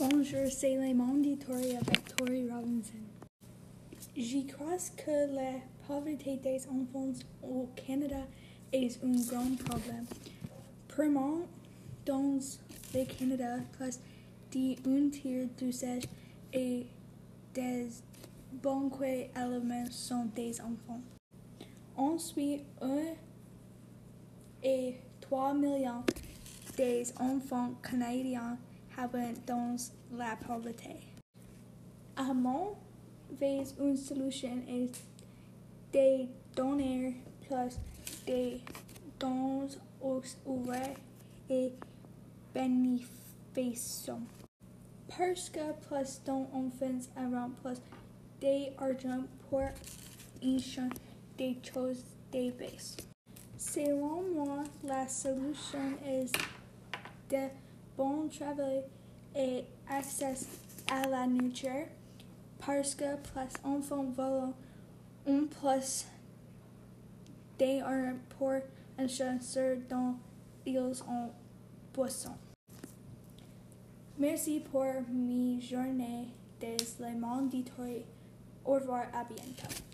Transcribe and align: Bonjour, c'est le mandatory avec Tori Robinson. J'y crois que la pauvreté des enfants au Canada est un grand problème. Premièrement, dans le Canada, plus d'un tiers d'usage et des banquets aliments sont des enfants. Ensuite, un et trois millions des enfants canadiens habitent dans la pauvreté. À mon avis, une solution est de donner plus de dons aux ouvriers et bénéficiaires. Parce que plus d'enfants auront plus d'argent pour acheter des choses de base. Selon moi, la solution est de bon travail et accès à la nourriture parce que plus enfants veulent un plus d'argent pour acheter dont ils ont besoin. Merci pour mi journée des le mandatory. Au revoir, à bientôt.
Bonjour, 0.00 0.46
c'est 0.48 0.76
le 0.76 0.94
mandatory 0.94 1.76
avec 1.76 2.16
Tori 2.16 2.50
Robinson. 2.50 2.96
J'y 4.16 4.46
crois 4.46 4.78
que 4.96 5.34
la 5.34 5.60
pauvreté 5.86 6.38
des 6.38 6.66
enfants 6.68 7.12
au 7.42 7.68
Canada 7.76 8.26
est 8.72 8.98
un 9.04 9.12
grand 9.26 9.54
problème. 9.58 10.06
Premièrement, 10.88 11.40
dans 12.06 12.38
le 12.94 13.04
Canada, 13.04 13.58
plus 13.72 14.00
d'un 14.50 15.10
tiers 15.10 15.48
d'usage 15.58 16.04
et 16.54 16.86
des 17.52 17.88
banquets 18.54 19.30
aliments 19.34 19.90
sont 19.90 20.24
des 20.34 20.62
enfants. 20.62 21.02
Ensuite, 21.94 22.64
un 22.80 23.04
et 24.62 24.94
trois 25.20 25.52
millions 25.52 26.04
des 26.78 27.12
enfants 27.18 27.74
canadiens 27.82 28.56
habitent 28.96 29.46
dans 29.46 29.76
la 30.12 30.36
pauvreté. 30.36 30.96
À 32.16 32.32
mon 32.34 32.76
avis, 33.30 33.74
une 33.80 33.96
solution 33.96 34.62
est 34.68 34.92
de 35.92 36.26
donner 36.54 37.16
plus 37.40 37.78
de 38.26 38.58
dons 39.18 39.68
aux 40.02 40.22
ouvriers 40.46 40.94
et 41.48 41.72
bénéficiaires. 42.54 44.16
Parce 45.08 45.50
que 45.50 45.72
plus 45.88 46.22
d'enfants 46.24 46.46
auront 46.54 47.50
plus 47.60 47.80
d'argent 48.40 49.24
pour 49.48 49.60
acheter 49.60 50.88
des 51.36 51.56
choses 51.62 52.04
de 52.32 52.50
base. 52.52 52.96
Selon 53.58 54.22
moi, 54.34 54.64
la 54.84 55.06
solution 55.08 55.96
est 56.06 56.32
de 57.30 57.48
bon 58.00 58.28
travail 58.28 58.82
et 59.36 59.62
accès 59.86 60.34
à 60.90 61.06
la 61.06 61.26
nourriture 61.26 61.86
parce 62.64 62.94
que 62.94 63.16
plus 63.16 63.62
enfants 63.62 64.06
veulent 64.16 64.54
un 65.26 65.44
plus 65.44 66.06
d'argent 67.58 68.16
pour 68.38 68.54
acheter 68.96 69.76
dont 69.90 70.14
ils 70.64 70.78
ont 70.78 71.30
besoin. 71.92 72.38
Merci 74.18 74.60
pour 74.60 74.86
mi 75.10 75.60
journée 75.60 76.28
des 76.58 76.78
le 77.00 77.18
mandatory. 77.18 78.06
Au 78.64 78.72
revoir, 78.74 79.04
à 79.12 79.24
bientôt. 79.24 79.89